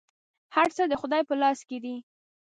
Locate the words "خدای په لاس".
1.01-1.59